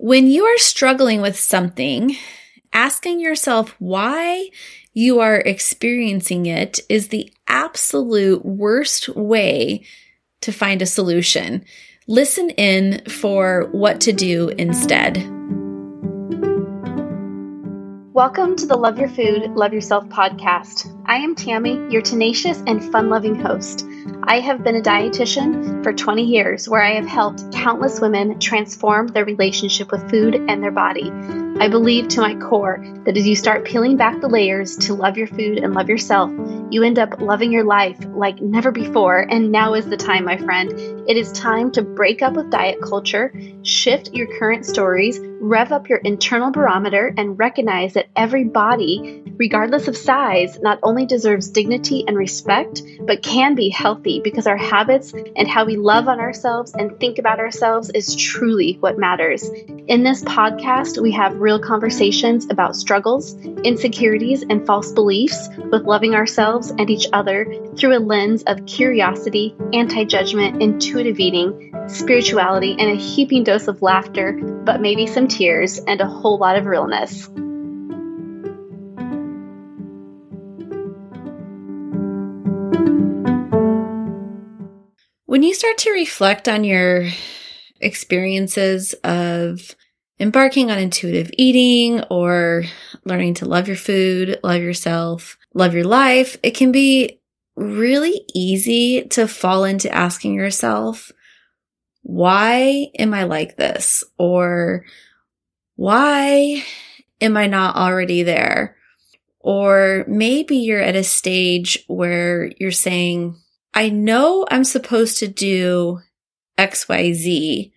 When 0.00 0.28
you 0.28 0.44
are 0.44 0.58
struggling 0.58 1.20
with 1.20 1.36
something, 1.36 2.14
asking 2.72 3.18
yourself 3.18 3.74
why 3.80 4.50
you 4.94 5.18
are 5.18 5.40
experiencing 5.40 6.46
it 6.46 6.78
is 6.88 7.08
the 7.08 7.32
absolute 7.48 8.44
worst 8.44 9.08
way 9.08 9.82
to 10.42 10.52
find 10.52 10.82
a 10.82 10.86
solution. 10.86 11.64
Listen 12.06 12.50
in 12.50 13.02
for 13.06 13.70
what 13.72 14.00
to 14.02 14.12
do 14.12 14.50
instead. 14.50 15.16
Welcome 18.14 18.54
to 18.54 18.66
the 18.66 18.76
Love 18.76 19.00
Your 19.00 19.08
Food, 19.08 19.50
Love 19.56 19.72
Yourself 19.72 20.04
podcast. 20.10 20.96
I 21.06 21.16
am 21.16 21.34
Tammy, 21.34 21.74
your 21.90 22.02
tenacious 22.02 22.62
and 22.68 22.84
fun 22.92 23.10
loving 23.10 23.34
host. 23.34 23.84
I 24.24 24.40
have 24.40 24.62
been 24.62 24.76
a 24.76 24.82
dietitian 24.82 25.82
for 25.82 25.92
20 25.92 26.22
years 26.22 26.68
where 26.68 26.82
I 26.82 26.92
have 26.92 27.06
helped 27.06 27.50
countless 27.52 28.00
women 28.00 28.38
transform 28.38 29.08
their 29.08 29.24
relationship 29.24 29.90
with 29.90 30.10
food 30.10 30.34
and 30.34 30.62
their 30.62 30.70
body. 30.70 31.10
I 31.60 31.68
believe 31.68 32.06
to 32.08 32.20
my 32.20 32.36
core 32.36 32.84
that 33.04 33.16
as 33.16 33.26
you 33.26 33.34
start 33.34 33.64
peeling 33.64 33.96
back 33.96 34.20
the 34.20 34.28
layers 34.28 34.76
to 34.76 34.94
love 34.94 35.16
your 35.16 35.26
food 35.26 35.58
and 35.58 35.74
love 35.74 35.88
yourself, 35.88 36.30
you 36.70 36.84
end 36.84 36.98
up 36.98 37.20
loving 37.20 37.50
your 37.50 37.64
life 37.64 37.98
like 38.10 38.40
never 38.40 38.70
before. 38.70 39.26
And 39.28 39.50
now 39.50 39.74
is 39.74 39.86
the 39.86 39.96
time, 39.96 40.24
my 40.24 40.36
friend. 40.36 40.70
It 41.08 41.16
is 41.16 41.32
time 41.32 41.72
to 41.72 41.82
break 41.82 42.22
up 42.22 42.34
with 42.34 42.50
diet 42.50 42.80
culture, 42.80 43.32
shift 43.62 44.12
your 44.12 44.28
current 44.38 44.66
stories, 44.66 45.18
rev 45.40 45.72
up 45.72 45.88
your 45.88 45.98
internal 45.98 46.52
barometer, 46.52 47.12
and 47.16 47.38
recognize 47.38 47.94
that 47.94 48.08
every 48.14 48.44
body, 48.44 49.22
regardless 49.36 49.88
of 49.88 49.96
size, 49.96 50.60
not 50.60 50.78
only 50.82 51.06
deserves 51.06 51.50
dignity 51.50 52.04
and 52.06 52.16
respect, 52.16 52.82
but 53.00 53.22
can 53.22 53.54
be 53.54 53.68
healthy 53.68 53.97
because 54.02 54.46
our 54.46 54.56
habits 54.56 55.12
and 55.12 55.48
how 55.48 55.64
we 55.64 55.76
love 55.76 56.08
on 56.08 56.20
ourselves 56.20 56.72
and 56.74 56.98
think 56.98 57.18
about 57.18 57.38
ourselves 57.38 57.90
is 57.90 58.14
truly 58.14 58.76
what 58.80 58.98
matters. 58.98 59.48
In 59.88 60.02
this 60.02 60.22
podcast, 60.22 61.02
we 61.02 61.12
have 61.12 61.40
real 61.40 61.58
conversations 61.58 62.46
about 62.50 62.76
struggles, 62.76 63.34
insecurities, 63.64 64.42
and 64.42 64.66
false 64.66 64.92
beliefs 64.92 65.48
with 65.70 65.82
loving 65.84 66.14
ourselves 66.14 66.70
and 66.70 66.90
each 66.90 67.06
other 67.12 67.46
through 67.76 67.96
a 67.96 68.00
lens 68.00 68.42
of 68.44 68.66
curiosity, 68.66 69.54
anti 69.72 70.04
judgment, 70.04 70.62
intuitive 70.62 71.18
eating, 71.18 71.74
spirituality, 71.88 72.76
and 72.78 72.90
a 72.90 72.94
heaping 72.94 73.44
dose 73.44 73.68
of 73.68 73.82
laughter, 73.82 74.32
but 74.64 74.80
maybe 74.80 75.06
some 75.06 75.28
tears 75.28 75.78
and 75.78 76.00
a 76.00 76.06
whole 76.06 76.38
lot 76.38 76.56
of 76.56 76.66
realness. 76.66 77.28
When 85.38 85.46
you 85.46 85.54
start 85.54 85.78
to 85.78 85.92
reflect 85.92 86.48
on 86.48 86.64
your 86.64 87.10
experiences 87.80 88.92
of 89.04 89.76
embarking 90.18 90.72
on 90.72 90.80
intuitive 90.80 91.30
eating 91.38 92.02
or 92.10 92.64
learning 93.04 93.34
to 93.34 93.44
love 93.44 93.68
your 93.68 93.76
food, 93.76 94.40
love 94.42 94.60
yourself, 94.60 95.38
love 95.54 95.74
your 95.74 95.84
life, 95.84 96.38
it 96.42 96.56
can 96.56 96.72
be 96.72 97.20
really 97.54 98.22
easy 98.34 99.02
to 99.10 99.28
fall 99.28 99.62
into 99.62 99.94
asking 99.94 100.34
yourself, 100.34 101.12
why 102.02 102.88
am 102.98 103.14
I 103.14 103.22
like 103.22 103.56
this? 103.56 104.02
Or 104.18 104.86
why 105.76 106.64
am 107.20 107.36
I 107.36 107.46
not 107.46 107.76
already 107.76 108.24
there? 108.24 108.76
Or 109.38 110.04
maybe 110.08 110.56
you're 110.56 110.82
at 110.82 110.96
a 110.96 111.04
stage 111.04 111.84
where 111.86 112.50
you're 112.58 112.72
saying, 112.72 113.36
I 113.78 113.90
know 113.90 114.44
I'm 114.50 114.64
supposed 114.64 115.18
to 115.18 115.28
do 115.28 116.00
XYZ, 116.58 117.70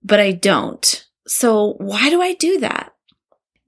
but 0.00 0.20
I 0.20 0.30
don't. 0.30 1.04
So 1.26 1.74
why 1.78 2.08
do 2.08 2.22
I 2.22 2.34
do 2.34 2.60
that? 2.60 2.94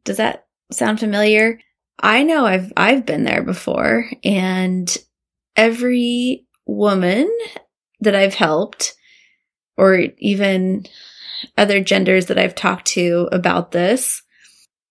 Does 0.04 0.18
that 0.18 0.46
sound 0.70 1.00
familiar? 1.00 1.58
I 1.98 2.22
know 2.22 2.46
I've, 2.46 2.72
I've 2.76 3.04
been 3.04 3.24
there 3.24 3.42
before 3.42 4.08
and 4.22 4.96
every 5.56 6.46
woman 6.66 7.28
that 7.98 8.14
I've 8.14 8.34
helped 8.34 8.94
or 9.76 10.04
even 10.18 10.86
other 11.58 11.80
genders 11.80 12.26
that 12.26 12.38
I've 12.38 12.54
talked 12.54 12.86
to 12.92 13.28
about 13.32 13.72
this, 13.72 14.22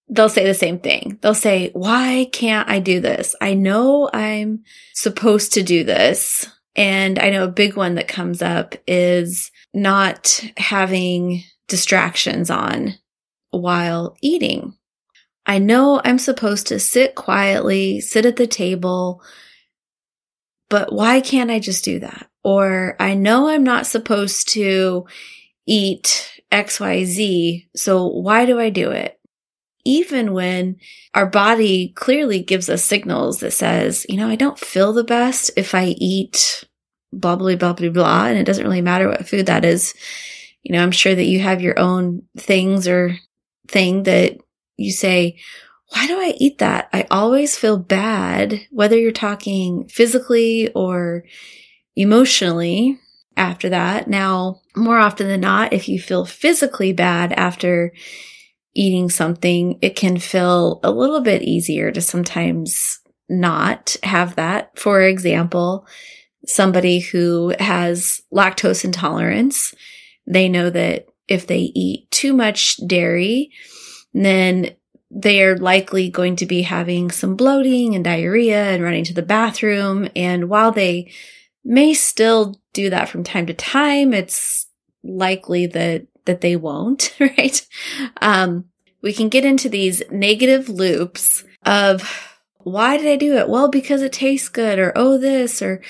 they'll 0.09 0.27
say 0.27 0.45
the 0.45 0.53
same 0.53 0.79
thing. 0.79 1.19
They'll 1.21 1.35
say, 1.35 1.69
why 1.71 2.27
can't 2.33 2.69
I 2.69 2.79
do 2.79 2.99
this? 2.99 3.33
I 3.39 3.53
know 3.53 4.09
I'm 4.11 4.65
supposed 4.93 5.53
to 5.53 5.63
do 5.63 5.85
this. 5.85 6.51
And 6.75 7.19
I 7.19 7.29
know 7.29 7.45
a 7.45 7.49
big 7.49 7.75
one 7.75 7.95
that 7.95 8.07
comes 8.07 8.41
up 8.41 8.75
is 8.85 9.51
not 9.73 10.43
having 10.57 11.43
distractions 11.67 12.49
on 12.49 12.95
while 13.51 14.17
eating. 14.21 14.75
I 15.45 15.59
know 15.59 16.01
I'm 16.03 16.19
supposed 16.19 16.67
to 16.67 16.79
sit 16.79 17.15
quietly, 17.15 18.01
sit 18.01 18.25
at 18.25 18.35
the 18.35 18.47
table, 18.47 19.21
but 20.69 20.91
why 20.91 21.21
can't 21.21 21.51
I 21.51 21.59
just 21.59 21.85
do 21.85 21.99
that? 21.99 22.29
Or 22.43 22.95
I 22.99 23.13
know 23.13 23.47
I'm 23.47 23.63
not 23.63 23.87
supposed 23.87 24.49
to 24.49 25.05
eat 25.65 26.41
XYZ, 26.51 27.67
so 27.75 28.07
why 28.07 28.45
do 28.45 28.59
I 28.59 28.69
do 28.69 28.91
it? 28.91 29.19
Even 29.85 30.33
when 30.33 30.77
our 31.13 31.27
body 31.27 31.93
clearly 31.95 32.41
gives 32.41 32.69
us 32.69 32.83
signals 32.83 33.39
that 33.39 33.51
says, 33.51 34.05
you 34.09 34.17
know, 34.17 34.27
I 34.27 34.35
don't 34.35 34.59
feel 34.59 34.93
the 34.93 35.03
best 35.03 35.51
if 35.55 35.75
I 35.75 35.95
eat 35.97 36.65
blah, 37.13 37.35
blah, 37.35 37.55
blah, 37.55 37.73
blah, 37.73 37.89
blah, 37.89 38.25
and 38.25 38.37
it 38.37 38.45
doesn't 38.45 38.65
really 38.65 38.81
matter 38.81 39.07
what 39.07 39.27
food 39.27 39.45
that 39.45 39.63
is. 39.63 39.93
You 40.63 40.73
know, 40.73 40.81
I'm 40.81 40.91
sure 40.91 41.13
that 41.13 41.25
you 41.25 41.39
have 41.39 41.61
your 41.61 41.79
own 41.79 42.23
things 42.37 42.87
or 42.87 43.15
thing 43.67 44.03
that 44.03 44.37
you 44.77 44.91
say, 44.91 45.37
why 45.89 46.07
do 46.07 46.19
I 46.19 46.33
eat 46.37 46.57
that? 46.57 46.89
I 46.91 47.05
always 47.11 47.55
feel 47.55 47.77
bad, 47.77 48.61
whether 48.71 48.97
you're 48.97 49.11
talking 49.11 49.87
physically 49.87 50.71
or 50.73 51.23
emotionally 51.95 52.99
after 53.37 53.69
that. 53.69 54.07
Now, 54.07 54.61
more 54.75 54.97
often 54.97 55.27
than 55.27 55.41
not, 55.41 55.73
if 55.73 55.87
you 55.87 55.99
feel 55.99 56.25
physically 56.25 56.91
bad 56.91 57.31
after 57.33 57.93
eating 58.75 59.09
something, 59.09 59.79
it 59.81 59.95
can 59.95 60.19
feel 60.19 60.79
a 60.83 60.91
little 60.91 61.21
bit 61.21 61.41
easier 61.41 61.91
to 61.91 62.01
sometimes 62.01 62.99
not 63.27 63.95
have 64.03 64.35
that. 64.35 64.77
For 64.77 65.01
example, 65.01 65.87
somebody 66.45 66.99
who 66.99 67.55
has 67.59 68.21
lactose 68.31 68.85
intolerance, 68.85 69.73
they 70.27 70.49
know 70.49 70.69
that 70.69 71.07
if 71.27 71.47
they 71.47 71.71
eat 71.73 72.11
too 72.11 72.33
much 72.33 72.77
dairy, 72.85 73.51
then 74.13 74.75
they 75.09 75.41
are 75.41 75.57
likely 75.57 76.09
going 76.09 76.35
to 76.35 76.45
be 76.45 76.61
having 76.61 77.09
some 77.09 77.35
bloating 77.35 77.95
and 77.95 78.03
diarrhea 78.03 78.65
and 78.65 78.83
running 78.83 79.05
to 79.05 79.13
the 79.13 79.21
bathroom. 79.21 80.09
And 80.15 80.49
while 80.49 80.71
they 80.71 81.11
may 81.63 81.93
still 81.93 82.59
do 82.73 82.89
that 82.89 83.09
from 83.09 83.23
time 83.23 83.45
to 83.47 83.53
time, 83.53 84.13
it's 84.13 84.67
likely 85.03 85.67
that, 85.67 86.05
that 86.25 86.41
they 86.41 86.55
won't, 86.55 87.15
right? 87.19 87.65
Um, 88.21 88.65
we 89.01 89.13
can 89.13 89.29
get 89.29 89.45
into 89.45 89.69
these 89.69 90.01
negative 90.11 90.69
loops 90.69 91.43
of 91.65 92.33
why 92.57 92.97
did 92.97 93.07
I 93.07 93.15
do 93.15 93.37
it? 93.37 93.47
Well, 93.47 93.69
because 93.69 94.01
it 94.01 94.11
tastes 94.11 94.49
good 94.49 94.79
or, 94.79 94.91
oh, 94.95 95.17
this 95.19 95.61
or, 95.61 95.81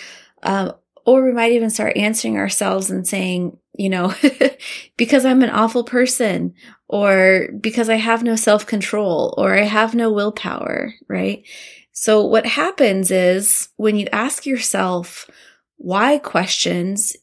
um, 0.44 0.74
or 1.06 1.24
we 1.24 1.32
might 1.32 1.54
even 1.54 1.70
start 1.70 1.96
answering 1.96 2.38
ourselves 2.38 2.92
and 2.92 3.08
saying, 3.08 3.58
you 3.78 3.90
know, 3.90 4.14
because 4.98 5.26
I'm 5.26 5.44
an 5.44 5.50
awful 5.50 5.84
person 5.84 6.54
or 6.88 7.50
because 7.60 7.90
I 7.90 7.96
have 7.96 8.24
no 8.24 8.36
self 8.36 8.66
control 8.66 9.34
or 9.38 9.56
I 9.56 9.64
have 9.64 9.96
no 9.96 10.12
willpower, 10.12 10.94
right? 11.08 11.46
So 11.92 12.26
what 12.26 12.46
happens 12.46 13.10
is 13.12 13.70
when 13.78 13.96
you 13.96 14.08
ask 14.12 14.46
yourself 14.46 15.30
why 15.78 16.18
questions, 16.18 17.16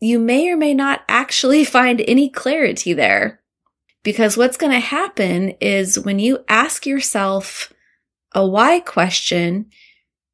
you 0.00 0.18
may 0.18 0.50
or 0.50 0.56
may 0.56 0.74
not 0.74 1.02
actually 1.08 1.64
find 1.76 2.00
any 2.00 2.28
clarity 2.28 2.92
there. 2.92 3.40
Because 4.02 4.36
what's 4.36 4.56
going 4.56 4.72
to 4.72 4.80
happen 4.80 5.50
is 5.60 5.98
when 5.98 6.18
you 6.18 6.42
ask 6.48 6.86
yourself 6.86 7.70
a 8.32 8.46
why 8.46 8.80
question, 8.80 9.66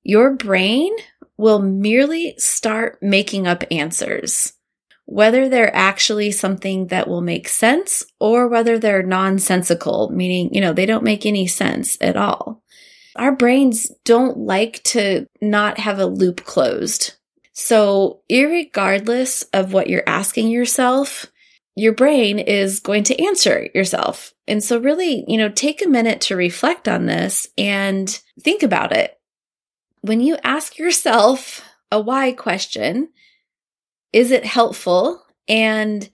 your 0.05 0.35
brain 0.35 0.93
will 1.37 1.59
merely 1.61 2.35
start 2.39 2.99
making 3.03 3.49
up 3.49 3.65
answers, 3.71 4.53
whether 5.05 5.49
they're 5.49 5.75
actually 5.75 6.31
something 6.31 6.87
that 6.89 7.09
will 7.09 7.21
make 7.21 7.49
sense 7.49 8.05
or 8.21 8.47
whether 8.47 8.79
they're 8.79 9.03
nonsensical, 9.03 10.11
meaning, 10.11 10.55
you 10.55 10.61
know, 10.61 10.73
they 10.73 10.87
don't 10.87 11.05
make 11.05 11.27
any 11.27 11.49
sense 11.49 11.99
at 12.01 12.17
all. 12.17 12.63
Our 13.17 13.33
brains 13.33 13.91
don't 14.05 14.39
like 14.39 14.83
to 14.85 15.27
not 15.41 15.79
have 15.79 15.99
a 15.99 16.07
loop 16.07 16.45
closed. 16.45 17.15
So, 17.59 18.21
regardless 18.31 19.43
of 19.55 19.73
what 19.73 19.89
you're 19.89 20.03
asking 20.07 20.51
yourself, 20.51 21.25
your 21.75 21.95
brain 21.95 22.39
is 22.39 22.81
going 22.81 23.05
to 23.05 23.25
answer 23.25 23.69
yourself. 23.75 24.35
And 24.47 24.63
so, 24.63 24.79
really, 24.79 25.25
you 25.27 25.39
know, 25.39 25.49
take 25.49 25.85
a 25.85 25.89
minute 25.89 26.21
to 26.23 26.37
reflect 26.37 26.87
on 26.87 27.07
this 27.07 27.49
and 27.57 28.09
think 28.39 28.63
about 28.63 28.95
it 28.95 29.19
when 30.03 30.21
you 30.21 30.37
ask 30.45 30.79
yourself 30.79 31.65
a 31.91 31.99
why 32.01 32.33
question, 32.33 33.09
is 34.13 34.31
it 34.31 34.45
helpful? 34.45 35.25
And 35.49 36.09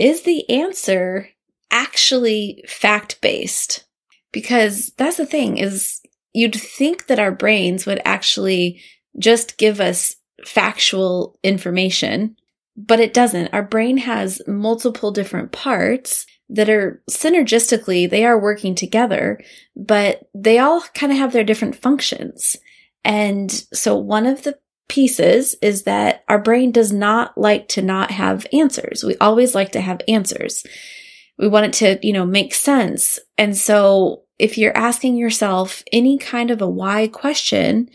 is 0.00 0.22
the 0.22 0.48
answer 0.48 1.28
actually 1.70 2.64
fact 2.66 3.20
based. 3.20 3.84
Because 4.32 4.92
that's 4.96 5.18
the 5.18 5.26
thing 5.26 5.58
is 5.58 6.00
you'd 6.32 6.56
think 6.56 7.06
that 7.06 7.20
our 7.20 7.30
brains 7.30 7.86
would 7.86 8.00
actually 8.04 8.80
just 9.18 9.58
give 9.58 9.80
us 9.80 10.16
factual 10.44 11.38
information, 11.42 12.36
but 12.76 13.00
it 13.00 13.14
doesn't. 13.14 13.52
Our 13.52 13.62
brain 13.62 13.98
has 13.98 14.40
multiple 14.46 15.10
different 15.10 15.52
parts 15.52 16.26
that 16.50 16.68
are 16.68 17.02
synergistically, 17.10 18.08
they 18.08 18.24
are 18.24 18.38
working 18.38 18.74
together, 18.74 19.40
but 19.74 20.28
they 20.34 20.58
all 20.58 20.82
kind 20.94 21.10
of 21.10 21.18
have 21.18 21.32
their 21.32 21.44
different 21.44 21.76
functions. 21.76 22.56
And 23.04 23.50
so 23.72 23.96
one 23.96 24.26
of 24.26 24.42
the 24.42 24.58
pieces 24.88 25.56
is 25.62 25.84
that 25.84 26.24
our 26.28 26.38
brain 26.38 26.70
does 26.70 26.92
not 26.92 27.36
like 27.38 27.68
to 27.68 27.82
not 27.82 28.10
have 28.10 28.46
answers. 28.52 29.02
We 29.02 29.16
always 29.16 29.54
like 29.54 29.72
to 29.72 29.80
have 29.80 30.00
answers. 30.06 30.64
We 31.38 31.48
want 31.48 31.66
it 31.66 31.72
to, 31.74 32.06
you 32.06 32.12
know, 32.12 32.26
make 32.26 32.54
sense. 32.54 33.18
And 33.38 33.56
so 33.56 34.22
if 34.38 34.58
you're 34.58 34.76
asking 34.76 35.16
yourself 35.16 35.82
any 35.92 36.18
kind 36.18 36.50
of 36.50 36.60
a 36.60 36.68
why 36.68 37.08
question, 37.08 37.88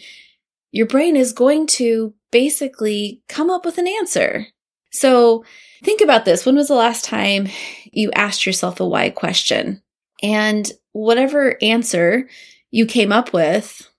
your 0.72 0.88
brain 0.88 1.16
is 1.16 1.34
going 1.34 1.68
to 1.68 2.14
basically 2.32 3.22
come 3.28 3.50
up 3.50 3.66
with 3.66 3.78
an 3.78 3.88
answer. 3.88 4.48
So 4.92 5.44
think 5.84 6.02
about 6.02 6.26
this. 6.26 6.46
When 6.46 6.56
was 6.56 6.68
the 6.68 6.76
last 6.76 7.06
time 7.06 7.48
you 7.92 8.12
asked 8.12 8.46
yourself 8.46 8.80
a 8.80 8.88
why 8.88 9.10
question? 9.10 9.82
And 10.22 10.70
whatever 10.92 11.58
answer 11.62 12.28
you 12.72 12.86
came 12.86 13.12
up 13.12 13.34
with, 13.34 13.90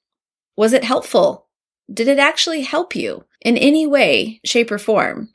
was 0.56 0.72
it 0.72 0.84
helpful? 0.84 1.48
Did 1.92 2.08
it 2.08 2.18
actually 2.18 2.62
help 2.62 2.94
you 2.94 3.24
in 3.40 3.56
any 3.56 3.86
way, 3.86 4.40
shape, 4.44 4.70
or 4.70 4.78
form? 4.78 5.30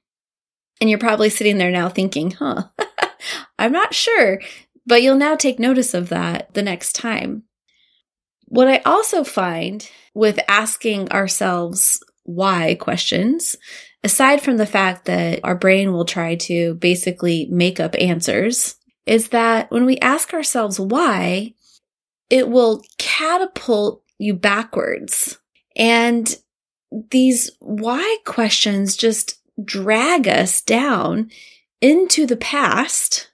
And 0.79 0.89
you're 0.89 0.99
probably 0.99 1.29
sitting 1.29 1.57
there 1.57 1.71
now 1.71 1.89
thinking, 1.89 2.31
huh, 2.31 2.63
I'm 3.59 3.71
not 3.71 3.93
sure, 3.93 4.41
but 4.85 5.01
you'll 5.01 5.15
now 5.15 5.35
take 5.35 5.57
notice 5.57 5.93
of 5.93 6.09
that 6.09 6.53
the 6.53 6.61
next 6.61 6.93
time. 6.93 7.43
What 8.45 8.67
I 8.67 8.77
also 8.85 9.23
find 9.23 9.89
with 10.13 10.39
asking 10.47 11.11
ourselves 11.11 12.01
why 12.23 12.75
questions, 12.75 13.55
aside 14.03 14.41
from 14.41 14.57
the 14.57 14.65
fact 14.65 15.05
that 15.05 15.39
our 15.43 15.55
brain 15.55 15.93
will 15.93 16.05
try 16.05 16.35
to 16.35 16.75
basically 16.75 17.47
make 17.51 17.79
up 17.79 17.95
answers, 17.99 18.75
is 19.05 19.29
that 19.29 19.69
when 19.71 19.85
we 19.85 19.97
ask 19.99 20.33
ourselves 20.33 20.79
why, 20.79 21.53
it 22.29 22.49
will 22.49 22.83
catapult 22.97 24.03
you 24.17 24.33
backwards. 24.33 25.37
And 25.75 26.35
these 27.11 27.51
why 27.59 28.17
questions 28.25 28.95
just 28.95 29.39
drag 29.63 30.27
us 30.27 30.61
down 30.61 31.29
into 31.81 32.25
the 32.25 32.37
past 32.37 33.31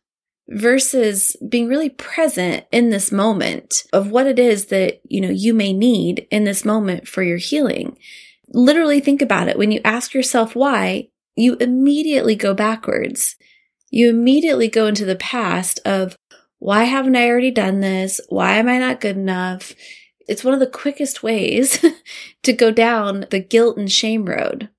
versus 0.52 1.38
being 1.48 1.68
really 1.68 1.90
present 1.90 2.66
in 2.72 2.90
this 2.90 3.12
moment 3.12 3.84
of 3.94 4.12
what 4.12 4.28
it 4.28 4.38
is 4.38 4.66
that, 4.66 5.00
you 5.06 5.22
know, 5.22 5.30
you 5.30 5.54
may 5.54 5.72
need 5.72 6.28
in 6.30 6.44
this 6.44 6.66
moment 6.66 7.08
for 7.08 7.24
your 7.24 7.38
healing. 7.38 7.98
Literally 8.50 9.00
think 9.00 9.22
about 9.22 9.48
it. 9.48 9.58
When 9.58 9.72
you 9.72 9.80
ask 9.86 10.14
yourself 10.14 10.56
why, 10.56 11.08
you 11.38 11.56
immediately 11.56 12.36
go 12.36 12.54
backwards. 12.54 13.38
You 13.90 14.10
immediately 14.10 14.68
go 14.68 14.88
into 14.88 15.06
the 15.06 15.16
past 15.16 15.80
of 15.86 16.18
why 16.60 16.84
haven't 16.84 17.16
I 17.16 17.28
already 17.28 17.52
done 17.52 17.80
this? 17.80 18.20
Why 18.28 18.58
am 18.58 18.68
I 18.68 18.78
not 18.78 19.02
good 19.02 19.16
enough? 19.16 19.74
It's 20.28 20.44
one 20.44 20.54
of 20.54 20.60
the 20.60 20.68
quickest 20.68 21.24
ways 21.24 21.84
to 22.44 22.54
go 22.54 22.72
down 22.72 23.26
the 23.32 23.40
guilt 23.40 23.78
and 23.78 23.92
shame 23.92 24.26
road. 24.26 24.70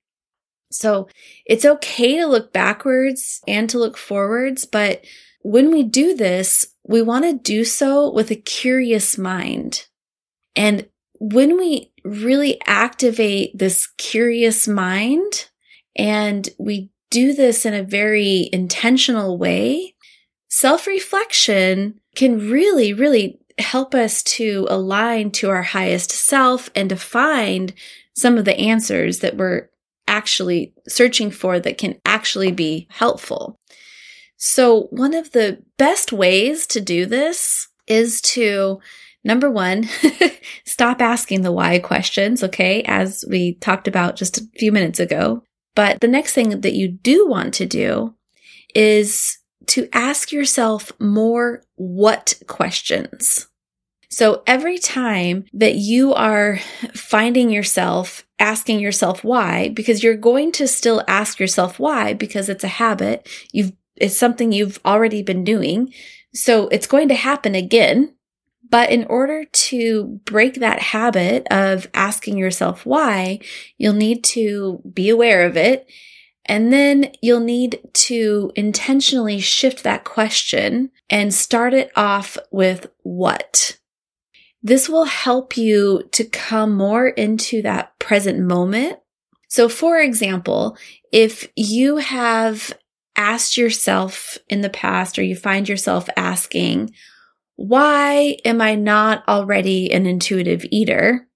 So 0.71 1.09
it's 1.47 1.65
okay 1.65 2.17
to 2.17 2.27
look 2.27 2.53
backwards 2.53 3.41
and 3.49 3.69
to 3.71 3.79
look 3.79 3.97
forwards, 3.97 4.65
but 4.65 5.05
when 5.43 5.71
we 5.73 5.83
do 5.83 6.15
this, 6.15 6.67
we 6.85 7.03
want 7.03 7.25
to 7.25 7.33
do 7.33 7.65
so 7.65 8.12
with 8.12 8.31
a 8.31 8.37
curious 8.37 9.19
mind. 9.19 9.87
And 10.56 10.89
when 11.15 11.56
we 11.56 11.93
really 12.05 12.61
activate 12.67 13.56
this 13.56 13.87
curious 13.99 14.67
mind 14.67 15.49
and 15.97 16.49
we 16.59 16.91
do 17.11 17.33
this 17.33 17.65
in 17.67 17.75
a 17.75 17.83
very 17.83 18.49
intentional 18.53 19.39
way, 19.39 19.94
self 20.49 20.87
reflection 20.87 22.00
can 22.15 22.50
really, 22.50 22.93
really 22.93 23.38
help 23.59 23.95
us 23.95 24.23
to 24.23 24.67
align 24.71 25.31
to 25.31 25.50
our 25.50 25.62
highest 25.62 26.11
self 26.11 26.71
and 26.75 26.88
to 26.88 26.97
find 26.97 27.73
some 28.15 28.38
of 28.38 28.45
the 28.45 28.59
answers 28.59 29.21
that 29.21 29.37
we're 29.37 29.69
actually 30.09 30.75
searching 30.88 31.31
for 31.31 31.61
that 31.61 31.79
can 31.79 32.00
actually 32.05 32.53
be 32.53 32.87
helpful. 32.91 33.59
So 34.44 34.89
one 34.91 35.15
of 35.15 35.31
the 35.31 35.62
best 35.79 36.12
ways 36.12 36.67
to 36.67 36.81
do 36.81 37.06
this 37.06 37.69
is 37.87 38.21
to 38.23 38.81
number 39.23 39.49
one, 39.49 39.89
stop 40.67 41.00
asking 41.00 41.43
the 41.43 41.53
why 41.53 41.79
questions. 41.79 42.43
Okay. 42.43 42.83
As 42.83 43.25
we 43.31 43.55
talked 43.55 43.87
about 43.87 44.17
just 44.17 44.39
a 44.39 44.49
few 44.59 44.73
minutes 44.73 44.99
ago. 44.99 45.44
But 45.77 46.00
the 46.00 46.09
next 46.09 46.33
thing 46.33 46.61
that 46.61 46.75
you 46.75 46.89
do 46.89 47.29
want 47.29 47.55
to 47.55 47.67
do 47.67 48.17
is 48.75 49.39
to 49.69 49.89
ask 49.93 50.33
yourself 50.33 50.91
more 50.99 51.62
what 51.77 52.35
questions. 52.49 53.47
So 54.11 54.43
every 54.45 54.79
time 54.79 55.45
that 55.53 55.77
you 55.77 56.15
are 56.15 56.59
finding 56.95 57.49
yourself 57.50 58.27
asking 58.41 58.81
yourself 58.81 59.23
why, 59.23 59.69
because 59.69 60.03
you're 60.03 60.17
going 60.17 60.50
to 60.50 60.67
still 60.67 61.05
ask 61.06 61.38
yourself 61.38 61.79
why 61.79 62.12
because 62.12 62.49
it's 62.49 62.65
a 62.65 62.69
habit. 62.69 63.29
You've 63.53 63.73
it's 63.97 64.17
something 64.17 64.53
you've 64.53 64.81
already 64.85 65.23
been 65.23 65.44
doing. 65.44 65.93
So 66.35 66.69
it's 66.69 66.87
going 66.87 67.09
to 67.09 67.15
happen 67.15 67.55
again. 67.55 68.15
But 68.69 68.91
in 68.91 69.05
order 69.05 69.44
to 69.44 70.21
break 70.25 70.55
that 70.55 70.81
habit 70.81 71.47
of 71.50 71.89
asking 71.93 72.39
yourself 72.39 72.87
why, 72.87 73.41
you'll 73.77 73.93
need 73.93 74.25
to 74.25 74.81
be 74.94 75.11
aware 75.11 75.44
of 75.44 75.59
it. 75.59 75.91
And 76.47 76.73
then 76.73 77.12
you'll 77.21 77.41
need 77.41 77.81
to 77.93 78.50
intentionally 78.56 79.41
shift 79.41 79.85
that 79.85 80.05
question 80.05 80.91
and 81.11 81.35
start 81.35 81.75
it 81.75 81.93
off 81.95 82.38
with 82.50 82.87
what. 83.03 83.79
This 84.62 84.88
will 84.88 85.05
help 85.05 85.56
you 85.56 86.09
to 86.12 86.25
come 86.25 86.75
more 86.75 87.09
into 87.09 87.62
that 87.62 87.99
present 87.99 88.38
moment. 88.41 88.99
So 89.49 89.69
for 89.69 89.99
example, 89.99 90.79
if 91.12 91.47
you 91.56 91.99
have 91.99 92.73
asked 93.23 93.57
yourself 93.57 94.37
in 94.49 94.63
the 94.63 94.69
past 94.69 95.17
or 95.17 95.23
you 95.23 95.37
find 95.37 95.69
yourself 95.69 96.09
asking, 96.17 96.91
why 97.55 98.37
am 98.45 98.61
I 98.61 98.75
not 98.75 99.23
already 99.29 99.93
an 99.93 100.07
intuitive 100.07 100.64
eater? 100.71 101.29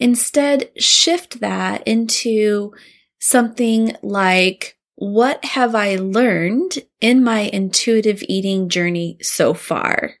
Instead, 0.00 0.70
shift 0.78 1.40
that 1.40 1.86
into 1.86 2.72
something 3.20 3.94
like, 4.02 4.78
what 4.94 5.44
have 5.44 5.74
I 5.74 5.96
learned 5.96 6.78
in 7.02 7.22
my 7.22 7.40
intuitive 7.40 8.22
eating 8.26 8.70
journey 8.70 9.18
so 9.20 9.52
far? 9.52 10.14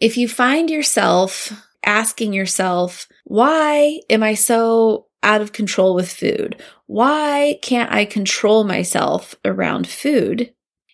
If 0.00 0.16
you 0.16 0.28
find 0.28 0.70
yourself 0.70 1.52
asking 1.84 2.32
yourself, 2.32 3.08
why 3.24 4.00
am 4.08 4.22
I 4.22 4.34
so 4.34 5.08
out 5.24 5.40
of 5.40 5.52
control 5.52 5.94
with 5.94 6.12
food? 6.12 6.62
Why 6.86 7.58
can't 7.62 7.90
I 7.90 8.04
control 8.04 8.62
myself 8.62 9.34
around 9.44 9.88
food? 9.88 10.52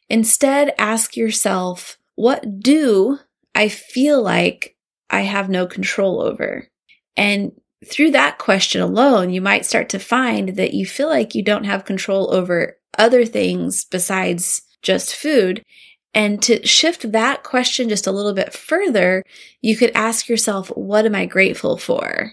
Instead, 0.08 0.72
ask 0.78 1.16
yourself, 1.16 1.98
what 2.14 2.60
do 2.60 3.18
I 3.54 3.68
feel 3.68 4.22
like 4.22 4.76
I 5.10 5.22
have 5.22 5.48
no 5.48 5.66
control 5.66 6.22
over? 6.22 6.68
And 7.16 7.52
through 7.86 8.12
that 8.12 8.38
question 8.38 8.80
alone, 8.80 9.30
you 9.30 9.40
might 9.40 9.66
start 9.66 9.88
to 9.90 9.98
find 9.98 10.50
that 10.56 10.74
you 10.74 10.86
feel 10.86 11.08
like 11.08 11.34
you 11.34 11.42
don't 11.42 11.64
have 11.64 11.84
control 11.84 12.32
over 12.34 12.76
other 12.98 13.24
things 13.24 13.84
besides 13.84 14.62
just 14.82 15.14
food. 15.14 15.64
And 16.12 16.42
to 16.42 16.66
shift 16.66 17.12
that 17.12 17.44
question 17.44 17.88
just 17.88 18.06
a 18.06 18.12
little 18.12 18.32
bit 18.32 18.52
further, 18.52 19.24
you 19.62 19.76
could 19.76 19.92
ask 19.94 20.28
yourself, 20.28 20.68
what 20.68 21.06
am 21.06 21.14
I 21.14 21.26
grateful 21.26 21.76
for? 21.78 22.32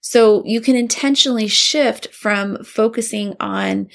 So 0.00 0.44
you 0.44 0.60
can 0.60 0.76
intentionally 0.76 1.48
shift 1.48 2.08
from 2.14 2.62
focusing 2.64 3.34
on 3.40 3.88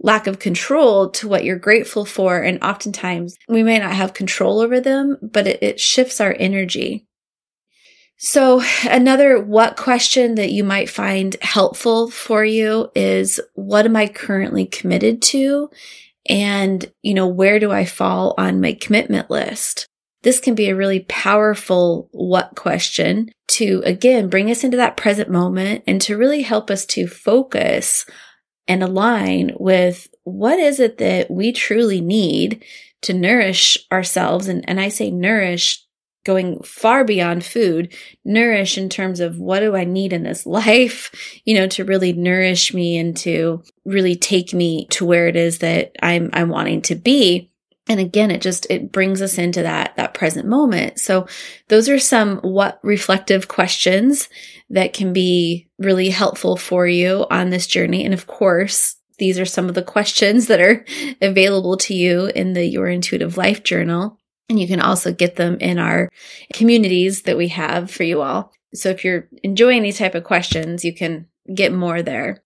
lack 0.00 0.26
of 0.26 0.38
control 0.38 1.10
to 1.10 1.28
what 1.28 1.44
you're 1.44 1.58
grateful 1.58 2.04
for. 2.04 2.42
And 2.42 2.62
oftentimes 2.62 3.36
we 3.48 3.62
may 3.62 3.78
not 3.78 3.92
have 3.92 4.12
control 4.12 4.60
over 4.60 4.80
them, 4.80 5.16
but 5.22 5.46
it, 5.46 5.62
it 5.62 5.80
shifts 5.80 6.20
our 6.20 6.36
energy. 6.38 7.06
So 8.16 8.62
another 8.84 9.42
what 9.42 9.76
question 9.76 10.36
that 10.36 10.52
you 10.52 10.62
might 10.62 10.90
find 10.90 11.36
helpful 11.42 12.10
for 12.10 12.44
you 12.44 12.90
is 12.94 13.40
what 13.54 13.86
am 13.86 13.96
I 13.96 14.06
currently 14.06 14.66
committed 14.66 15.20
to? 15.22 15.70
And, 16.28 16.90
you 17.02 17.12
know, 17.12 17.26
where 17.26 17.58
do 17.58 17.70
I 17.70 17.84
fall 17.84 18.34
on 18.38 18.60
my 18.60 18.72
commitment 18.74 19.30
list? 19.30 19.88
This 20.24 20.40
can 20.40 20.54
be 20.54 20.68
a 20.68 20.76
really 20.76 21.00
powerful 21.00 22.08
what 22.10 22.56
question 22.56 23.30
to 23.48 23.82
again 23.84 24.28
bring 24.28 24.50
us 24.50 24.64
into 24.64 24.78
that 24.78 24.96
present 24.96 25.30
moment 25.30 25.84
and 25.86 26.00
to 26.02 26.16
really 26.16 26.42
help 26.42 26.70
us 26.70 26.84
to 26.86 27.06
focus 27.06 28.06
and 28.66 28.82
align 28.82 29.52
with 29.58 30.08
what 30.24 30.58
is 30.58 30.80
it 30.80 30.98
that 30.98 31.30
we 31.30 31.52
truly 31.52 32.00
need 32.00 32.64
to 33.02 33.12
nourish 33.12 33.78
ourselves. 33.92 34.48
And, 34.48 34.68
and 34.68 34.80
I 34.80 34.88
say 34.88 35.10
nourish 35.10 35.84
going 36.24 36.62
far 36.62 37.04
beyond 37.04 37.44
food, 37.44 37.92
nourish 38.24 38.78
in 38.78 38.88
terms 38.88 39.20
of 39.20 39.38
what 39.38 39.60
do 39.60 39.76
I 39.76 39.84
need 39.84 40.14
in 40.14 40.22
this 40.22 40.46
life, 40.46 41.10
you 41.44 41.54
know, 41.54 41.66
to 41.68 41.84
really 41.84 42.14
nourish 42.14 42.72
me 42.72 42.96
and 42.96 43.16
to 43.18 43.62
really 43.84 44.16
take 44.16 44.54
me 44.54 44.86
to 44.88 45.04
where 45.04 45.28
it 45.28 45.36
is 45.36 45.58
that 45.58 45.92
I'm, 46.02 46.30
I'm 46.32 46.48
wanting 46.48 46.80
to 46.82 46.94
be. 46.94 47.50
And 47.86 48.00
again, 48.00 48.30
it 48.30 48.40
just, 48.40 48.66
it 48.70 48.92
brings 48.92 49.20
us 49.20 49.36
into 49.36 49.62
that, 49.62 49.96
that 49.96 50.14
present 50.14 50.46
moment. 50.46 50.98
So 50.98 51.26
those 51.68 51.88
are 51.88 51.98
some 51.98 52.38
what 52.38 52.80
reflective 52.82 53.48
questions 53.48 54.28
that 54.70 54.94
can 54.94 55.12
be 55.12 55.68
really 55.78 56.08
helpful 56.08 56.56
for 56.56 56.86
you 56.86 57.26
on 57.30 57.50
this 57.50 57.66
journey. 57.66 58.04
And 58.04 58.14
of 58.14 58.26
course, 58.26 58.96
these 59.18 59.38
are 59.38 59.44
some 59.44 59.68
of 59.68 59.74
the 59.74 59.82
questions 59.82 60.46
that 60.46 60.60
are 60.60 60.84
available 61.22 61.76
to 61.78 61.94
you 61.94 62.26
in 62.26 62.54
the 62.54 62.64
Your 62.64 62.88
Intuitive 62.88 63.36
Life 63.36 63.62
Journal. 63.62 64.18
And 64.48 64.58
you 64.58 64.66
can 64.66 64.80
also 64.80 65.12
get 65.12 65.36
them 65.36 65.56
in 65.60 65.78
our 65.78 66.10
communities 66.52 67.22
that 67.22 67.36
we 67.36 67.48
have 67.48 67.90
for 67.90 68.02
you 68.02 68.22
all. 68.22 68.52
So 68.74 68.90
if 68.90 69.04
you're 69.04 69.28
enjoying 69.42 69.82
these 69.82 69.98
type 69.98 70.14
of 70.14 70.24
questions, 70.24 70.84
you 70.84 70.94
can 70.94 71.26
get 71.54 71.72
more 71.72 72.02
there. 72.02 72.42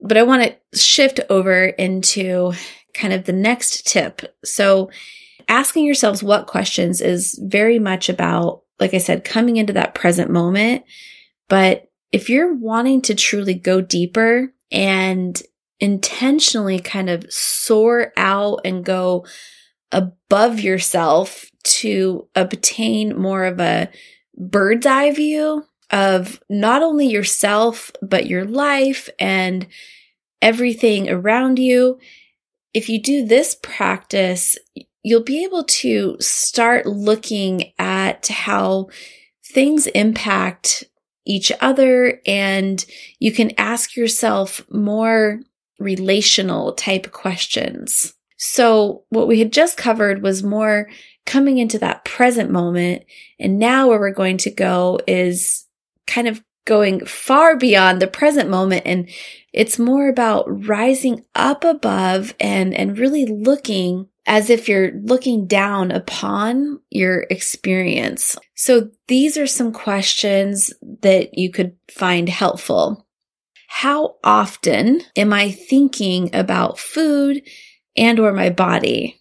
But 0.00 0.16
I 0.16 0.22
want 0.24 0.42
to 0.42 0.78
shift 0.78 1.20
over 1.30 1.64
into 1.64 2.52
kind 2.94 3.12
of 3.12 3.24
the 3.24 3.32
next 3.32 3.86
tip. 3.86 4.22
So 4.44 4.90
asking 5.48 5.84
yourselves 5.84 6.22
what 6.22 6.46
questions 6.46 7.00
is 7.00 7.38
very 7.42 7.78
much 7.78 8.08
about, 8.08 8.62
like 8.80 8.94
I 8.94 8.98
said, 8.98 9.24
coming 9.24 9.56
into 9.56 9.72
that 9.74 9.94
present 9.94 10.30
moment. 10.30 10.84
But 11.48 11.90
if 12.12 12.30
you're 12.30 12.54
wanting 12.54 13.02
to 13.02 13.14
truly 13.14 13.54
go 13.54 13.80
deeper 13.80 14.52
and 14.70 15.40
intentionally 15.80 16.78
kind 16.78 17.10
of 17.10 17.30
soar 17.30 18.12
out 18.16 18.60
and 18.64 18.84
go 18.84 19.26
above 19.92 20.60
yourself 20.60 21.50
to 21.62 22.28
obtain 22.34 23.20
more 23.20 23.44
of 23.44 23.60
a 23.60 23.90
bird's 24.36 24.86
eye 24.86 25.12
view 25.12 25.64
of 25.90 26.40
not 26.48 26.82
only 26.82 27.06
yourself, 27.06 27.90
but 28.02 28.26
your 28.26 28.44
life 28.44 29.08
and 29.18 29.66
everything 30.42 31.08
around 31.08 31.58
you. 31.58 31.98
If 32.74 32.88
you 32.88 33.00
do 33.00 33.24
this 33.24 33.56
practice, 33.62 34.58
you'll 35.02 35.22
be 35.22 35.44
able 35.44 35.64
to 35.64 36.16
start 36.20 36.86
looking 36.86 37.72
at 37.78 38.26
how 38.26 38.88
things 39.44 39.86
impact 39.88 40.84
each 41.24 41.52
other 41.60 42.20
and 42.26 42.84
you 43.18 43.32
can 43.32 43.52
ask 43.56 43.96
yourself 43.96 44.64
more 44.70 45.40
relational 45.78 46.72
type 46.72 47.12
questions. 47.12 48.14
So 48.36 49.04
what 49.08 49.28
we 49.28 49.38
had 49.38 49.52
just 49.52 49.76
covered 49.76 50.22
was 50.22 50.42
more 50.42 50.90
coming 51.24 51.58
into 51.58 51.78
that 51.78 52.04
present 52.04 52.50
moment. 52.50 53.04
And 53.38 53.58
now 53.58 53.88
where 53.88 53.98
we're 53.98 54.12
going 54.12 54.38
to 54.38 54.50
go 54.50 55.00
is 55.06 55.66
kind 56.06 56.28
of 56.28 56.42
going 56.64 57.04
far 57.04 57.56
beyond 57.56 58.00
the 58.00 58.06
present 58.06 58.50
moment. 58.50 58.82
And 58.86 59.08
it's 59.52 59.78
more 59.78 60.08
about 60.08 60.66
rising 60.66 61.24
up 61.34 61.64
above 61.64 62.34
and, 62.40 62.74
and 62.74 62.98
really 62.98 63.26
looking 63.26 64.08
as 64.26 64.48
if 64.48 64.68
you're 64.68 64.92
looking 65.02 65.46
down 65.46 65.90
upon 65.90 66.80
your 66.90 67.26
experience. 67.28 68.36
So 68.54 68.90
these 69.06 69.36
are 69.36 69.46
some 69.46 69.72
questions 69.72 70.72
that 71.00 71.36
you 71.36 71.50
could 71.50 71.76
find 71.90 72.28
helpful. 72.28 73.06
How 73.68 74.16
often 74.24 75.02
am 75.14 75.32
I 75.32 75.50
thinking 75.50 76.34
about 76.34 76.78
food 76.78 77.42
and 77.96 78.18
or 78.18 78.32
my 78.32 78.50
body. 78.50 79.20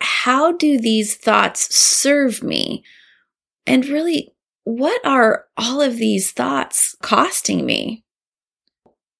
How 0.00 0.52
do 0.52 0.78
these 0.78 1.16
thoughts 1.16 1.74
serve 1.74 2.42
me? 2.42 2.84
And 3.66 3.86
really, 3.86 4.34
what 4.64 5.04
are 5.04 5.46
all 5.56 5.80
of 5.80 5.96
these 5.96 6.32
thoughts 6.32 6.96
costing 7.02 7.64
me? 7.64 8.04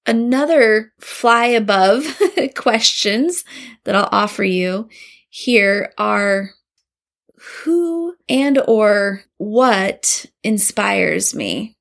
Another 0.06 0.92
fly 1.00 1.46
above 1.46 2.20
questions 2.56 3.44
that 3.84 3.94
I'll 3.94 4.08
offer 4.10 4.44
you 4.44 4.88
here 5.28 5.92
are 5.96 6.50
who 7.36 8.14
and 8.28 8.58
or 8.66 9.22
what 9.38 10.26
inspires 10.42 11.34
me? 11.34 11.76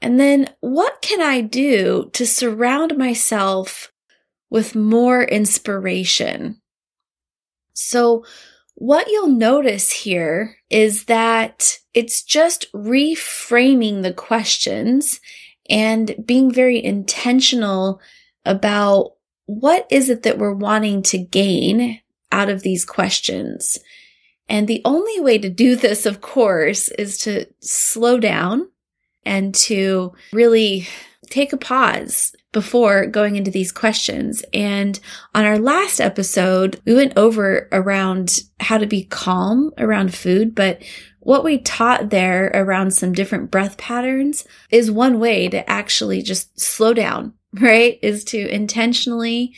And 0.00 0.18
then 0.20 0.48
what 0.60 1.00
can 1.02 1.20
I 1.20 1.40
do 1.40 2.10
to 2.12 2.26
surround 2.26 2.96
myself 2.96 3.92
with 4.50 4.74
more 4.74 5.22
inspiration. 5.22 6.60
So, 7.74 8.24
what 8.80 9.08
you'll 9.08 9.26
notice 9.26 9.90
here 9.90 10.54
is 10.70 11.06
that 11.06 11.80
it's 11.94 12.22
just 12.22 12.72
reframing 12.72 14.02
the 14.02 14.12
questions 14.12 15.20
and 15.68 16.14
being 16.24 16.52
very 16.52 16.82
intentional 16.82 18.00
about 18.44 19.14
what 19.46 19.84
is 19.90 20.08
it 20.08 20.22
that 20.22 20.38
we're 20.38 20.54
wanting 20.54 21.02
to 21.02 21.18
gain 21.18 22.00
out 22.30 22.48
of 22.48 22.62
these 22.62 22.84
questions. 22.84 23.78
And 24.48 24.68
the 24.68 24.82
only 24.84 25.18
way 25.18 25.38
to 25.38 25.50
do 25.50 25.74
this, 25.74 26.06
of 26.06 26.20
course, 26.20 26.86
is 26.86 27.18
to 27.18 27.46
slow 27.58 28.20
down 28.20 28.70
and 29.24 29.52
to 29.56 30.12
really 30.32 30.86
take 31.30 31.52
a 31.52 31.56
pause 31.56 32.34
before 32.52 33.06
going 33.06 33.36
into 33.36 33.50
these 33.50 33.72
questions. 33.72 34.42
And 34.52 34.98
on 35.34 35.44
our 35.44 35.58
last 35.58 36.00
episode, 36.00 36.80
we 36.84 36.94
went 36.94 37.16
over 37.16 37.68
around 37.72 38.40
how 38.60 38.78
to 38.78 38.86
be 38.86 39.04
calm 39.04 39.72
around 39.78 40.14
food, 40.14 40.54
but 40.54 40.82
what 41.20 41.44
we 41.44 41.58
taught 41.58 42.10
there 42.10 42.50
around 42.54 42.92
some 42.92 43.12
different 43.12 43.50
breath 43.50 43.76
patterns 43.76 44.46
is 44.70 44.90
one 44.90 45.20
way 45.20 45.48
to 45.48 45.68
actually 45.68 46.22
just 46.22 46.58
slow 46.58 46.94
down, 46.94 47.34
right? 47.60 47.98
Is 48.02 48.24
to 48.24 48.48
intentionally 48.48 49.54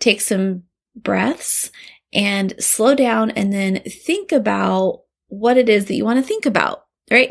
take 0.00 0.20
some 0.20 0.64
breaths 0.96 1.70
and 2.12 2.52
slow 2.58 2.94
down 2.94 3.30
and 3.30 3.52
then 3.52 3.82
think 3.86 4.32
about 4.32 5.02
what 5.28 5.56
it 5.56 5.68
is 5.68 5.86
that 5.86 5.94
you 5.94 6.04
want 6.04 6.18
to 6.18 6.26
think 6.26 6.44
about 6.44 6.86
right? 7.12 7.30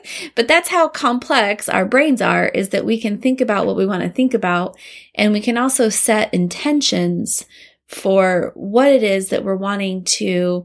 but 0.36 0.46
that's 0.46 0.68
how 0.68 0.86
complex 0.88 1.68
our 1.68 1.86
brains 1.86 2.20
are 2.20 2.46
is 2.48 2.68
that 2.68 2.84
we 2.84 3.00
can 3.00 3.18
think 3.18 3.40
about 3.40 3.66
what 3.66 3.76
we 3.76 3.86
want 3.86 4.02
to 4.02 4.10
think 4.10 4.34
about 4.34 4.76
and 5.14 5.32
we 5.32 5.40
can 5.40 5.56
also 5.56 5.88
set 5.88 6.32
intentions 6.34 7.46
for 7.88 8.52
what 8.54 8.92
it 8.92 9.02
is 9.02 9.30
that 9.30 9.44
we're 9.44 9.56
wanting 9.56 10.04
to 10.04 10.64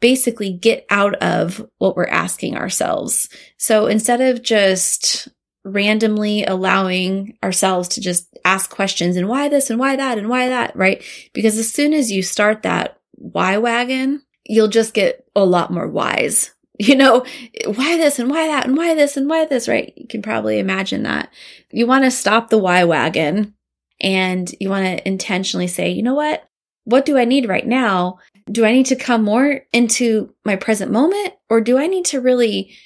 basically 0.00 0.52
get 0.52 0.84
out 0.90 1.14
of 1.16 1.66
what 1.78 1.96
we're 1.96 2.06
asking 2.06 2.56
ourselves. 2.56 3.28
So 3.56 3.86
instead 3.86 4.20
of 4.20 4.42
just 4.42 5.28
randomly 5.64 6.44
allowing 6.44 7.36
ourselves 7.42 7.88
to 7.88 8.00
just 8.00 8.28
ask 8.44 8.70
questions 8.70 9.16
and 9.16 9.28
why 9.28 9.48
this 9.48 9.70
and 9.70 9.80
why 9.80 9.96
that 9.96 10.18
and 10.18 10.28
why 10.28 10.48
that, 10.48 10.76
right? 10.76 11.02
Because 11.32 11.58
as 11.58 11.72
soon 11.72 11.92
as 11.92 12.10
you 12.10 12.22
start 12.22 12.62
that 12.62 12.98
why 13.12 13.58
wagon, 13.58 14.22
you'll 14.44 14.68
just 14.68 14.94
get 14.94 15.26
a 15.34 15.44
lot 15.44 15.72
more 15.72 15.88
wise 15.88 16.52
you 16.78 16.94
know, 16.94 17.24
why 17.64 17.96
this 17.96 18.18
and 18.18 18.30
why 18.30 18.46
that 18.48 18.66
and 18.66 18.76
why 18.76 18.94
this 18.94 19.16
and 19.16 19.28
why 19.28 19.46
this, 19.46 19.68
right? 19.68 19.92
You 19.96 20.06
can 20.06 20.22
probably 20.22 20.58
imagine 20.58 21.04
that. 21.04 21.32
You 21.70 21.86
want 21.86 22.04
to 22.04 22.10
stop 22.10 22.50
the 22.50 22.58
why 22.58 22.84
wagon 22.84 23.54
and 24.00 24.52
you 24.60 24.68
want 24.68 24.84
to 24.84 25.08
intentionally 25.08 25.68
say, 25.68 25.90
you 25.90 26.02
know 26.02 26.14
what? 26.14 26.48
What 26.84 27.06
do 27.06 27.16
I 27.16 27.24
need 27.24 27.48
right 27.48 27.66
now? 27.66 28.18
Do 28.50 28.64
I 28.64 28.72
need 28.72 28.86
to 28.86 28.96
come 28.96 29.22
more 29.22 29.62
into 29.72 30.34
my 30.44 30.56
present 30.56 30.92
moment 30.92 31.34
or 31.48 31.60
do 31.60 31.78
I 31.78 31.86
need 31.86 32.04
to 32.06 32.20
really 32.20 32.76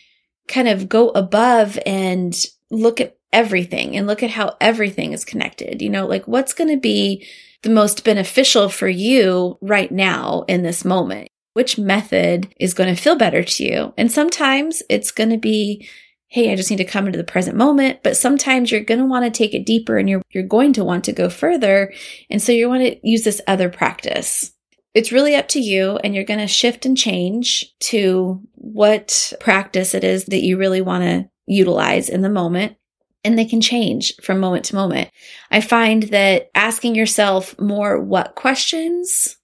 kind 0.49 0.69
of 0.69 0.89
go 0.89 1.11
above 1.11 1.79
and 1.85 2.35
look 2.71 3.01
at 3.01 3.17
everything 3.33 3.97
and 3.97 4.07
look 4.07 4.23
at 4.23 4.31
how 4.31 4.57
everything 4.61 5.13
is 5.13 5.25
connected? 5.25 5.83
You 5.83 5.91
know, 5.91 6.07
like 6.07 6.29
what's 6.29 6.53
going 6.53 6.71
to 6.71 6.81
be 6.81 7.27
the 7.63 7.71
most 7.71 8.05
beneficial 8.05 8.69
for 8.69 8.89
you 8.89 9.59
right 9.61 9.91
now 9.91 10.45
in 10.49 10.63
this 10.63 10.85
moment? 10.85 11.29
Which 11.55 11.79
method 11.79 12.53
is 12.59 12.75
going 12.75 12.95
to 12.95 13.01
feel 13.01 13.17
better 13.17 13.43
to 13.43 13.65
you. 13.65 13.95
And 13.97 14.11
sometimes 14.11 14.83
it's 14.89 15.11
going 15.11 15.31
to 15.31 15.39
be, 15.39 15.89
Hey, 16.29 16.53
I 16.53 16.57
just 16.57 16.71
need 16.71 16.77
to 16.77 16.85
come 16.85 17.07
into 17.07 17.17
the 17.17 17.25
present 17.25 17.57
moment. 17.57 18.05
But 18.05 18.17
sometimes 18.17 18.71
you're 18.71 18.83
going 18.85 19.01
to 19.01 19.07
want 19.07 19.25
to 19.25 19.37
take 19.37 19.53
it 19.53 19.67
deeper 19.67 19.99
and 19.99 20.09
you're, 20.09 20.23
you're 20.31 20.45
going 20.45 20.73
to 20.75 20.85
want 20.85 21.05
to 21.05 21.13
go 21.13 21.29
further. 21.29 21.93
And 22.31 22.41
so 22.41 22.53
you 22.53 22.69
want 22.69 22.83
to 22.83 23.01
use 23.03 23.25
this 23.25 23.41
other 23.49 23.69
practice. 23.69 24.53
It's 24.95 25.11
really 25.11 25.35
up 25.35 25.49
to 25.49 25.61
you 25.61 25.99
and 26.05 26.15
you're 26.15 26.25
going 26.25 26.39
to 26.41 26.47
shift 26.47 26.87
and 26.87 26.97
change 26.97 27.75
to 27.81 28.41
what 28.55 29.33
practice 29.41 29.93
it 29.93 30.05
is 30.05 30.27
that 30.27 30.43
you 30.43 30.57
really 30.57 30.83
want 30.83 31.03
to 31.03 31.29
utilize 31.47 32.09
in 32.09 32.23
the 32.23 32.29
moment 32.29 32.77
and 33.25 33.39
they 33.39 33.45
can 33.45 33.61
change 33.61 34.15
from 34.23 34.41
moment 34.41 34.67
to 34.67 34.75
moment. 34.75 35.11
I 35.51 35.61
find 35.61 36.05
that 36.05 36.51
asking 36.55 36.95
yourself 36.95 37.59
more 37.59 38.01
what 38.01 38.35
questions 38.35 39.37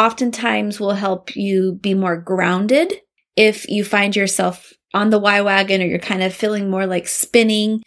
oftentimes 0.00 0.80
will 0.80 0.94
help 0.94 1.36
you 1.36 1.72
be 1.72 1.92
more 1.92 2.16
grounded 2.16 3.02
if 3.36 3.68
you 3.68 3.84
find 3.84 4.16
yourself 4.16 4.72
on 4.94 5.10
the 5.10 5.18
why 5.18 5.42
wagon 5.42 5.82
or 5.82 5.84
you're 5.84 5.98
kind 5.98 6.22
of 6.22 6.34
feeling 6.34 6.70
more 6.70 6.86
like 6.86 7.06
spinning. 7.06 7.82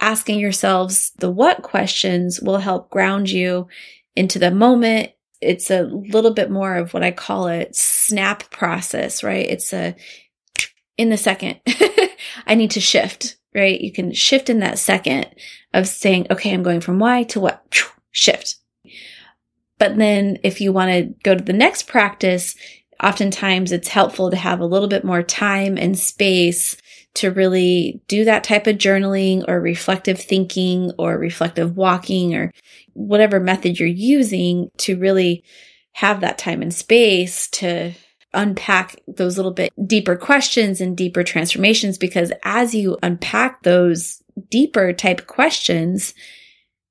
asking 0.00 0.38
yourselves 0.38 1.12
the 1.18 1.30
what 1.30 1.62
questions 1.62 2.40
will 2.40 2.58
help 2.58 2.88
ground 2.88 3.28
you 3.28 3.66
into 4.14 4.38
the 4.38 4.50
moment. 4.50 5.10
It's 5.40 5.70
a 5.70 5.82
little 5.82 6.32
bit 6.32 6.50
more 6.50 6.76
of 6.76 6.94
what 6.94 7.02
I 7.02 7.10
call 7.10 7.48
a 7.48 7.66
snap 7.72 8.48
process, 8.50 9.22
right? 9.22 9.46
It's 9.46 9.72
a 9.72 9.94
in 10.96 11.10
the 11.10 11.16
second. 11.16 11.60
I 12.46 12.54
need 12.54 12.70
to 12.72 12.80
shift, 12.80 13.36
right? 13.54 13.80
You 13.80 13.92
can 13.92 14.12
shift 14.12 14.48
in 14.48 14.60
that 14.60 14.78
second 14.78 15.26
of 15.74 15.86
saying, 15.86 16.28
okay, 16.30 16.54
I'm 16.54 16.62
going 16.62 16.80
from 16.80 16.98
why 16.98 17.24
to 17.24 17.40
what? 17.40 17.62
Shift. 18.10 18.56
But 19.78 19.96
then 19.96 20.38
if 20.42 20.60
you 20.60 20.72
want 20.72 20.90
to 20.90 21.14
go 21.22 21.34
to 21.34 21.42
the 21.42 21.52
next 21.52 21.84
practice, 21.84 22.56
oftentimes 23.02 23.72
it's 23.72 23.88
helpful 23.88 24.30
to 24.30 24.36
have 24.36 24.60
a 24.60 24.66
little 24.66 24.88
bit 24.88 25.04
more 25.04 25.22
time 25.22 25.76
and 25.76 25.98
space 25.98 26.76
to 27.14 27.30
really 27.30 28.00
do 28.06 28.24
that 28.24 28.44
type 28.44 28.66
of 28.66 28.76
journaling 28.76 29.44
or 29.48 29.60
reflective 29.60 30.20
thinking 30.20 30.92
or 30.98 31.18
reflective 31.18 31.76
walking 31.76 32.34
or 32.34 32.52
whatever 32.92 33.40
method 33.40 33.78
you're 33.78 33.88
using 33.88 34.70
to 34.78 34.96
really 34.98 35.42
have 35.92 36.20
that 36.20 36.38
time 36.38 36.62
and 36.62 36.72
space 36.72 37.48
to 37.48 37.92
unpack 38.34 38.96
those 39.08 39.36
little 39.36 39.52
bit 39.52 39.72
deeper 39.86 40.14
questions 40.14 40.80
and 40.80 40.96
deeper 40.96 41.24
transformations 41.24 41.98
because 41.98 42.30
as 42.44 42.74
you 42.74 42.96
unpack 43.02 43.62
those 43.62 44.22
deeper 44.50 44.92
type 44.92 45.26
questions, 45.26 46.14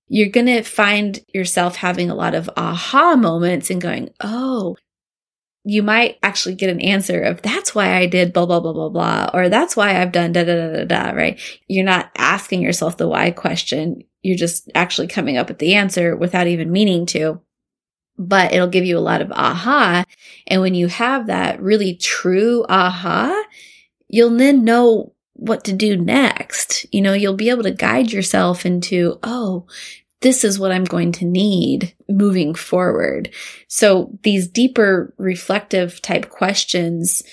you're 0.08 0.30
going 0.30 0.46
to 0.46 0.64
find 0.64 1.24
yourself 1.34 1.76
having 1.76 2.10
a 2.10 2.16
lot 2.16 2.36
of 2.36 2.50
aha 2.56 3.16
moments 3.16 3.70
and 3.70 3.82
going, 3.82 4.10
Oh, 4.22 4.78
you 5.70 5.84
might 5.84 6.18
actually 6.24 6.56
get 6.56 6.70
an 6.70 6.80
answer 6.80 7.22
of 7.22 7.42
that's 7.42 7.76
why 7.76 7.98
I 7.98 8.06
did 8.06 8.32
blah, 8.32 8.46
blah, 8.46 8.62
blah, 8.62 8.72
blah, 8.72 8.88
blah, 8.88 9.30
or 9.34 9.50
that's 9.50 9.76
why 9.76 10.02
I've 10.02 10.14
done 10.14 10.32
da, 10.32 10.46
da, 10.46 10.56
da, 10.56 10.74
da, 10.78 10.86
da, 10.86 11.12
right? 11.12 11.40
You're 11.68 11.84
not 11.84 12.10
asking 12.18 12.62
yourself 12.62 12.96
the 12.96 13.08
why 13.08 13.32
question. 13.32 14.04
You're 14.22 14.38
just 14.38 14.72
actually 14.76 15.08
coming 15.08 15.36
up 15.36 15.50
with 15.50 15.60
the 15.60 15.76
answer 15.76 16.16
without 16.16 16.48
even 16.48 16.72
meaning 16.72 17.06
to, 17.08 17.42
but 18.18 18.54
it'll 18.54 18.68
give 18.68 18.86
you 18.86 18.98
a 18.98 19.00
lot 19.00 19.22
of 19.22 19.32
aha. 19.34 20.06
And 20.48 20.62
when 20.62 20.74
you 20.74 20.88
have 20.88 21.28
that 21.28 21.62
really 21.62 21.96
true 21.98 22.66
aha, 22.70 23.44
you'll 24.08 24.38
then 24.38 24.64
know 24.64 25.14
what 25.38 25.64
to 25.66 25.74
do 25.74 25.98
next. 25.98 26.86
You 26.94 27.02
know, 27.02 27.14
you'll 27.14 27.36
be 27.36 27.50
able 27.50 27.64
to 27.64 27.72
guide 27.72 28.12
yourself 28.12 28.66
into, 28.66 29.20
oh, 29.24 29.66
this 30.22 30.44
is 30.44 30.60
what 30.60 30.72
I'm 30.72 30.84
going 30.84 31.12
to 31.14 31.26
need 31.26 31.96
moving 32.10 32.56
forward. 32.56 33.32
So 33.68 34.18
these 34.24 34.48
deeper 34.48 35.14
reflective 35.18 36.02
type 36.02 36.30
questions 36.30 37.24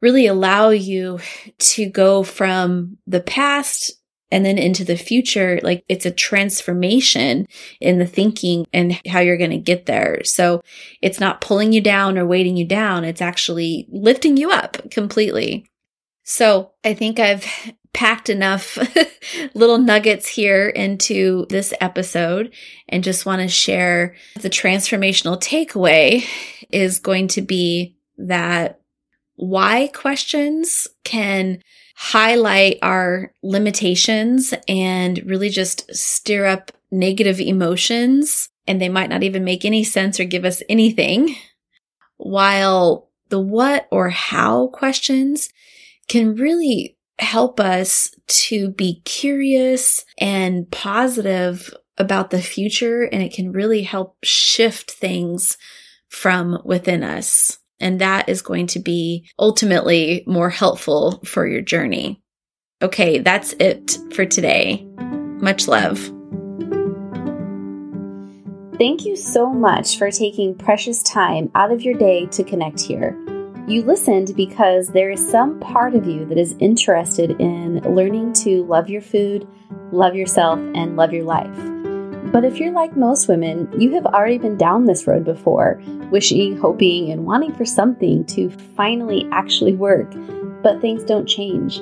really 0.00 0.26
allow 0.26 0.70
you 0.70 1.20
to 1.58 1.90
go 1.90 2.22
from 2.22 2.96
the 3.06 3.20
past 3.20 3.92
and 4.32 4.46
then 4.46 4.58
into 4.58 4.84
the 4.84 4.96
future. 4.96 5.60
Like 5.62 5.84
it's 5.88 6.06
a 6.06 6.10
transformation 6.10 7.46
in 7.80 7.98
the 7.98 8.06
thinking 8.06 8.66
and 8.72 8.98
how 9.06 9.20
you're 9.20 9.36
going 9.36 9.50
to 9.50 9.58
get 9.58 9.86
there. 9.86 10.22
So 10.24 10.62
it's 11.02 11.20
not 11.20 11.40
pulling 11.40 11.72
you 11.72 11.80
down 11.80 12.16
or 12.16 12.26
weighting 12.26 12.56
you 12.56 12.66
down. 12.66 13.04
It's 13.04 13.20
actually 13.20 13.86
lifting 13.90 14.36
you 14.36 14.50
up 14.50 14.90
completely. 14.90 15.66
So 16.30 16.70
I 16.84 16.94
think 16.94 17.18
I've 17.18 17.44
packed 17.92 18.30
enough 18.30 18.78
little 19.54 19.78
nuggets 19.78 20.28
here 20.28 20.68
into 20.68 21.44
this 21.50 21.74
episode 21.80 22.54
and 22.88 23.02
just 23.02 23.26
want 23.26 23.42
to 23.42 23.48
share 23.48 24.14
the 24.40 24.48
transformational 24.48 25.42
takeaway 25.42 26.24
is 26.70 27.00
going 27.00 27.26
to 27.28 27.42
be 27.42 27.96
that 28.16 28.80
why 29.34 29.88
questions 29.88 30.86
can 31.02 31.60
highlight 31.96 32.78
our 32.80 33.34
limitations 33.42 34.54
and 34.68 35.20
really 35.26 35.48
just 35.48 35.92
stir 35.92 36.46
up 36.46 36.70
negative 36.92 37.40
emotions 37.40 38.50
and 38.68 38.80
they 38.80 38.88
might 38.88 39.10
not 39.10 39.24
even 39.24 39.42
make 39.42 39.64
any 39.64 39.82
sense 39.82 40.20
or 40.20 40.24
give 40.24 40.44
us 40.44 40.62
anything. 40.68 41.34
While 42.18 43.10
the 43.30 43.40
what 43.40 43.88
or 43.90 44.10
how 44.10 44.68
questions 44.68 45.48
can 46.10 46.34
really 46.34 46.98
help 47.20 47.60
us 47.60 48.10
to 48.26 48.68
be 48.70 49.00
curious 49.04 50.04
and 50.18 50.68
positive 50.72 51.72
about 51.98 52.30
the 52.30 52.42
future. 52.42 53.02
And 53.02 53.22
it 53.22 53.32
can 53.32 53.52
really 53.52 53.82
help 53.82 54.16
shift 54.24 54.90
things 54.90 55.56
from 56.08 56.60
within 56.64 57.04
us. 57.04 57.58
And 57.78 58.00
that 58.00 58.28
is 58.28 58.42
going 58.42 58.66
to 58.68 58.80
be 58.80 59.30
ultimately 59.38 60.24
more 60.26 60.50
helpful 60.50 61.22
for 61.24 61.46
your 61.46 61.60
journey. 61.60 62.20
Okay, 62.82 63.20
that's 63.20 63.52
it 63.60 63.96
for 64.12 64.26
today. 64.26 64.84
Much 64.98 65.68
love. 65.68 65.98
Thank 68.78 69.04
you 69.04 69.14
so 69.14 69.48
much 69.48 69.96
for 69.96 70.10
taking 70.10 70.56
precious 70.56 71.04
time 71.04 71.52
out 71.54 71.70
of 71.70 71.82
your 71.82 71.94
day 71.94 72.26
to 72.26 72.42
connect 72.42 72.80
here. 72.80 73.39
You 73.70 73.82
listened 73.82 74.34
because 74.34 74.88
there 74.88 75.10
is 75.10 75.30
some 75.30 75.60
part 75.60 75.94
of 75.94 76.04
you 76.04 76.24
that 76.24 76.36
is 76.36 76.56
interested 76.58 77.40
in 77.40 77.78
learning 77.94 78.32
to 78.42 78.64
love 78.64 78.90
your 78.90 79.00
food, 79.00 79.46
love 79.92 80.16
yourself, 80.16 80.58
and 80.74 80.96
love 80.96 81.12
your 81.12 81.22
life. 81.22 81.56
But 82.32 82.44
if 82.44 82.58
you're 82.58 82.72
like 82.72 82.96
most 82.96 83.28
women, 83.28 83.72
you 83.80 83.94
have 83.94 84.06
already 84.06 84.38
been 84.38 84.56
down 84.56 84.86
this 84.86 85.06
road 85.06 85.24
before, 85.24 85.80
wishing, 86.10 86.56
hoping, 86.56 87.12
and 87.12 87.24
wanting 87.24 87.54
for 87.54 87.64
something 87.64 88.24
to 88.24 88.50
finally 88.74 89.28
actually 89.30 89.76
work, 89.76 90.12
but 90.64 90.80
things 90.80 91.04
don't 91.04 91.28
change. 91.28 91.80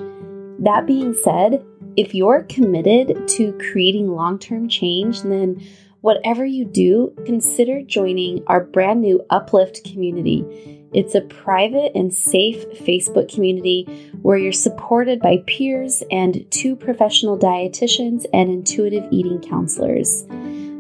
That 0.59 0.87
being 0.87 1.15
said, 1.15 1.65
if 1.97 2.15
you're 2.15 2.43
committed 2.51 3.27
to 3.29 3.59
creating 3.73 4.09
long 4.09 4.39
term 4.39 4.69
change, 4.69 5.23
then 5.23 5.67
whatever 6.03 6.45
you 6.45 6.67
do, 6.67 7.15
consider 7.25 7.81
joining 7.81 8.45
our 8.47 8.63
brand 8.63 9.01
new 9.01 9.25
Uplift 9.31 9.85
community. 9.85 10.78
It's 10.93 11.15
a 11.15 11.21
private 11.21 11.93
and 11.95 12.13
safe 12.13 12.65
Facebook 12.81 13.33
community 13.33 13.85
where 14.23 14.39
you're 14.39 14.53
supported 14.53 15.21
by 15.21 15.43
peers 15.47 16.03
and 16.11 16.51
two 16.51 16.77
professional 16.77 17.39
dietitians 17.39 18.25
and 18.33 18.51
intuitive 18.51 19.05
eating 19.11 19.41
counselors. 19.41 20.25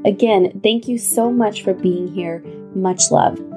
Again, 0.05 0.61
thank 0.63 0.89
you 0.89 0.99
so 0.99 1.31
much 1.31 1.63
for 1.63 1.75
being 1.75 2.09
here. 2.09 2.43
Much 2.75 3.11
love. 3.11 3.48